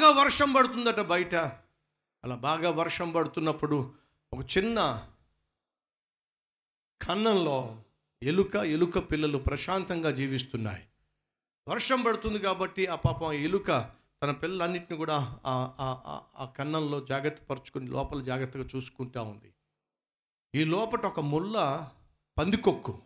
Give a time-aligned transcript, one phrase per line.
[0.00, 1.34] బాగా వర్షం పడుతుందట బయట.
[2.24, 3.78] అలా బాగా వర్షం పడుతున్నప్పుడు
[4.32, 4.78] ఒక చిన్న
[7.02, 7.82] కన్నంలో
[8.22, 10.84] ఎలుక ఎలుక పిల్లలు ప్రశాంతంగా జీవిస్తున్నాయి.
[11.68, 13.68] వర్షం పడుతుంది కాబట్టి ఆ పాపం ఎలుక
[14.22, 19.52] తన పిల్లలన్నింటిని కూడా ఆ కన్నంలో జాగ్రత్త పరుచుకుని లోపల జాగ్రత్తగా చూసుకుంటా ఉంది.
[20.54, 21.56] ఈ లోపట ఒక ముళ్ళ
[22.38, 22.98] పందికొక్కు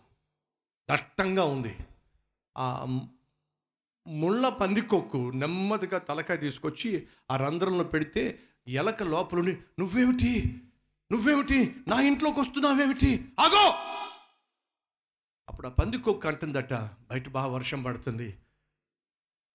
[0.90, 1.74] దట్టంగా ఉంది.
[2.59, 2.66] ఆ
[4.06, 10.60] ముళ్ళ పందికొక్కు నెమ్మదిగా తలకాయ తీసుకొచ్చి ఆ రంధ్రంలో పెడితే ఎలక లోపలుండి నువ్వేమిటి?
[11.12, 11.77] నువ్వేమిటి?
[11.88, 13.28] నా ఇంట్లోకి వస్తున్నావేమిటి?
[13.40, 13.64] ఆగో!
[15.48, 18.38] అప్పుడు ఆ పందికొక్కు అంటుందట బయట బాగా వర్షం పడుతుంది.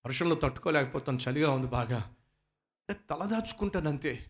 [0.06, 2.12] వర్షంలో తట్టుకోలేకపోతాను చలిగా ఉంది బాగా.
[3.10, 4.26] తల దాచుకుంటాను అంతే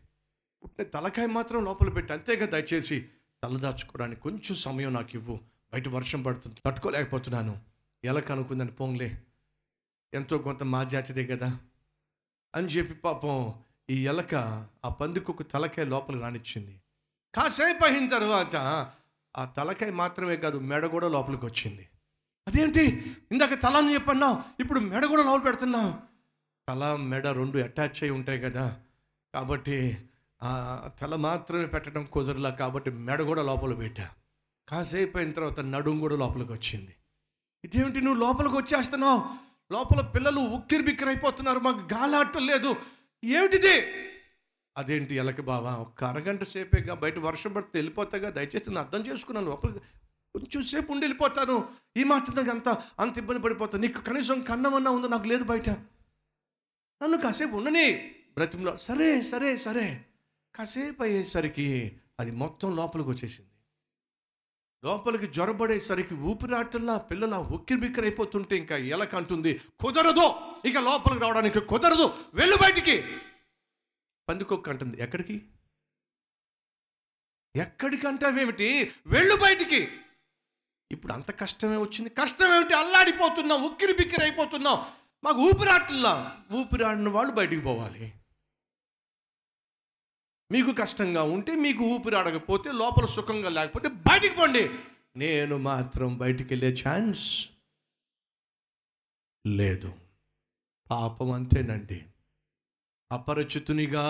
[0.63, 3.09] పుట్టిన తలకాయ మాత్రం లోపల పెట్టి అంతేగా దయచేసి
[3.43, 5.39] తల దాచుకోవడానికి కొంచెం సమయం నాకు ఇవ్వు
[5.73, 7.59] బయట వర్షం పడుతుంది తట్టుకోలేకపోతున్నాను.
[8.03, 9.23] ఎలా కనుక్కుందని పోంగ్లే
[10.13, 11.57] ఎంతో కొంత మా జాతిదే కదా?
[12.55, 13.53] అని చెప్పి పాపం
[13.89, 14.35] ఈ ఎలక
[14.85, 16.81] ఆ పందికొక తలకాయ లోపల రానిచ్చింది.
[17.35, 18.55] కాసేపు అయిన తర్వాత
[19.37, 21.89] ఆ తలకాయ మాత్రమే కాదు మెడ కూడా లోపలికి వచ్చింది.
[22.47, 23.15] అదేంటి?
[23.31, 25.93] ఇందాక తల అని చెప్పన్నావు ఇప్పుడు మెడ కూడా లోపల పెడుతున్నావు.
[26.69, 28.79] తల మెడ రెండు అటాచ్ అయి ఉంటాయి కదా?
[29.33, 29.97] కాబట్టి
[30.43, 34.09] ఆ తల మాత్రమే పెట్టడం కుదరలా కాబట్టి మెడ కూడా లోపల పెట్టా.
[34.69, 36.95] కాసేపు అయిన తర్వాత నడుం కూడా లోపలికి వచ్చింది.
[37.63, 39.48] ఇదేమిటి నువ్వు లోపలికి వచ్చేస్తున్నావు?
[39.71, 42.75] లోపల పిల్లలు ఉక్కిరి బిక్కిరి అయిపోతున్నారు మాకు గాలాటం లేదు.
[43.23, 43.81] ఏమిటిది?
[44.77, 45.75] అదేంటి ఎలక బావా?
[45.75, 48.29] ఒక్క అరగంట సేపేగా బయట వర్షం పడితే వెళ్ళిపోతాగా?
[48.29, 49.49] దయచేసి నేను అర్థం చేసుకున్నాను.
[49.49, 49.71] లోపల
[50.33, 51.69] కొంచెం సేపు ఉండి వెళ్ళిపోతాను.
[51.97, 53.81] ఈ మాత్రం అంత అంత ఇబ్బంది పడిపోతాను.
[53.81, 55.69] నీకు కనీసం కన్నమన్నా ఉందో నాకు లేదు బయట.
[57.03, 58.15] నన్ను కాసేపు ఉండని.
[58.33, 60.05] బ్రతిమలో సరే సరే సరే.
[60.55, 63.49] కాసేపు అయ్యేసరికి అది మొత్తం లోపలికి వచ్చేసింది.
[64.83, 70.27] లోపలికి జ్వరబడేసరికి ఊపిరాటల్లా పిల్లల ఉక్కిరి అయిపోతుంటే ఇంకా ఎలక అంటుంది కుదరదు!
[70.65, 72.29] ఇక లోపలికి రావడానికి కుదరదు!
[72.33, 73.03] వెళ్ళు బయటికి!
[74.27, 75.35] పందికొక్క అంటుంది ఎక్కడికి?
[77.55, 78.91] ఎక్కడికి అంటావేమిటి?
[79.07, 79.89] వెళ్ళు బయటికి!
[80.91, 82.09] ఇప్పుడు అంత కష్టమే వచ్చింది.
[82.09, 84.77] కష్టం ఏమిటి అల్లాడిపోతున్నాం ఉక్కిరి బిక్కిరి అయిపోతున్నాం
[85.23, 86.13] మాకు ఊపిరాటల్లా
[86.53, 88.13] ఊపిరాడిన వాళ్ళు బయటికి పోవాలి.
[90.51, 94.69] మీకు కష్టంగా ఉంటే మీకు ఊపిరాడకపోతే లోపల సుఖంగా లేకపోతే బయటికి పోండి.
[95.15, 97.49] నేను మాత్రం బయటికి వెళ్ళే ఛాన్స్
[99.47, 99.93] లేదు.
[100.91, 102.01] పాపం అంతేనండి.
[103.11, 104.03] అపరిచితునిగా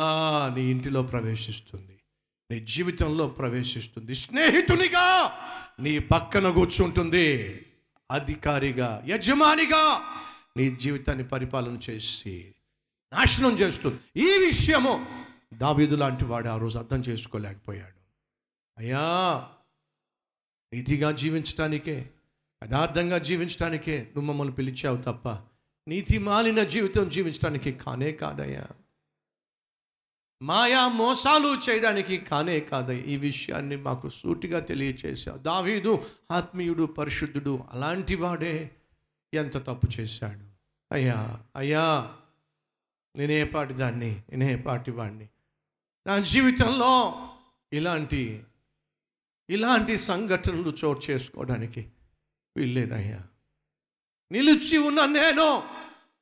[0.55, 1.99] నీ ఇంటిలో ప్రవేశిస్తుంది.
[2.51, 4.15] నీ జీవితంలో ప్రవేశిస్తుంది.
[4.15, 5.37] స్నేహితునిగా
[5.79, 7.59] నీ పక్కన కూర్చుంటుంది.
[8.11, 9.99] అధికారిగా యజమానిగా
[10.57, 12.55] నీ జీవితాన్ని పరిపాలన చేసి
[13.13, 13.99] నాశనం చేస్తుంది.
[14.21, 15.18] ఈ విషయము
[15.53, 17.99] దావీదు లాంటి వాడు ఆ రోజు అర్థం చేసుకోలేకపోయాడు.
[18.77, 18.99] అయ్యా
[20.73, 22.09] నీతిగా జీవించటానికే
[22.63, 25.29] యథార్థంగా జీవించడానికే నువ్వు మమ్మల్ని పిలిచావు తప్ప
[25.87, 28.67] నీతి మాలిన జీవితం జీవించడానికి కానే కాదయ్యా.
[30.41, 33.01] మాయా మోసాలు చేయడానికి కానే కాదయ్య.
[33.01, 35.37] ఈ విషయాన్ని మాకు సూటిగా తెలియచేశావు.
[35.37, 38.71] దావీదు ఆత్మీయుడు పరిశుద్ధుడు అలాంటి వాడే
[39.33, 40.49] ఎంత తప్పు చేశాడు.
[40.91, 42.15] అయ్యా అయ్యా
[43.15, 45.29] నేనే పాటి దాన్ని నేనే పాటి వాడిని
[46.09, 47.23] నా జీవితంలో
[47.73, 48.43] ఇలాంటి
[49.49, 51.91] ఇలాంటి సంఘటనలు చోటు చేసుకోవడానికి
[52.57, 53.23] వీల్లేదయ్యా.
[54.31, 55.63] నిలిచి ఉన్న నేను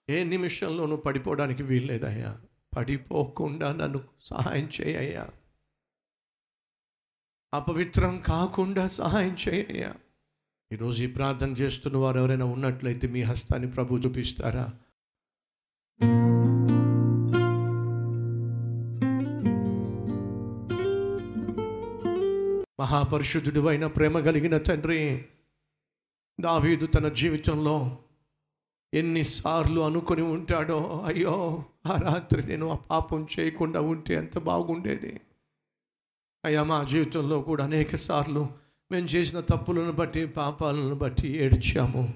[0.10, 2.42] ఏ నిమిషంలోనూ పడిపోవడానికి వీల్లేదయ్యా.
[2.78, 5.30] పడిపోకుండా నన్ను సహాయం చేయయ్యా.
[7.54, 9.96] అపవిత్రం కాకుండా సహాయం చేయయ్యా.
[10.72, 14.74] ఈరోజు ఈ ప్రార్థన చేస్తున్న వారు ఎవరైనా ఉన్నట్లయితే మీ హస్తాన్ని ప్రభు చూపిస్తారా?
[22.80, 25.26] మహాపరిశుద్ధుడు అయిన ప్రేమ కలిగిన తండ్రి
[26.40, 27.98] దావీదు తన జీవితంలో
[28.94, 35.22] ఎన్నిసార్లు అనుకొని ఉంటాడో అయ్యో ఆ రాత్రి నేను ఆ పాపం చేయకుండా ఉంటే ఎంత బాగుండేది.
[36.46, 38.48] అయ్యా మా జీవితంలో కూడా అనేక సార్లు
[38.92, 42.14] మేము చేసిన తప్పులను బట్టి పాపాలను బట్టి ఏడ్చాము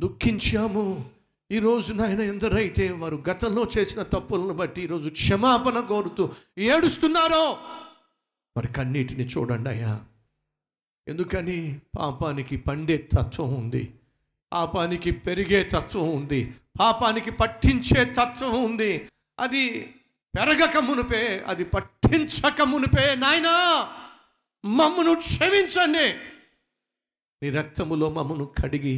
[0.00, 1.10] దుఃఖించాము.
[1.50, 7.58] ఈరోజు నాయన ఎందరైతే వారు గతంలో చేసిన తప్పులను బట్టి ఈరోజు క్షమాపణ కోరుతూ ఏడుస్తున్నారో
[8.56, 9.92] మరి కన్నీటిని చూడండి అయ్యా.
[11.06, 11.80] ఎందుకని?
[11.98, 13.92] పాపానికి పండే తత్వం ఉంది.
[14.52, 16.40] పాపానికి పెరిగే తత్వం ఉంది.
[16.80, 19.08] పాపానికి పట్టించే తత్వం ఉంది.
[19.38, 19.62] అది
[20.34, 23.54] పెరగక మునిపే అది పట్టించక మునిపే నాయనా!
[24.64, 26.06] మమ్మను క్షమించండి.
[27.42, 28.96] నీ రక్తములో మమ్మను కడిగి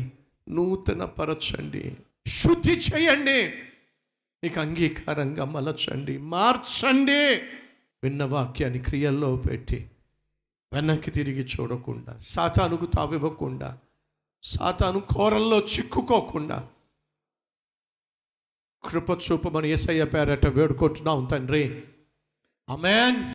[0.49, 1.85] నూతన పరచండి
[2.29, 3.41] శుద్ధి చేయండి.
[4.43, 6.19] నీకు అంగీకారంగా మలచండి.
[6.19, 7.23] మార్చండి.
[8.04, 9.90] విన్న వాక్యాన్ని క్రియల్లో పెట్టి
[10.72, 13.78] వెనక్కి తిరిగి చూడకుండా సాతానుకు తావివ్వకుండా
[14.43, 16.69] సాతాను కోరల్లో చిక్కుకోకుండా
[18.84, 21.84] కృప చూపమని ఏసయ్య పేరట వేడుకుంటున్నాం తండ్రి.
[22.69, 23.25] అమెన్